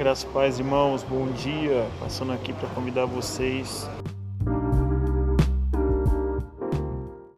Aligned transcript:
Graças 0.00 0.24
paz, 0.24 0.58
irmãos, 0.58 1.02
bom 1.02 1.26
dia. 1.26 1.86
Passando 2.00 2.32
aqui 2.32 2.54
para 2.54 2.66
convidar 2.70 3.04
vocês 3.04 3.86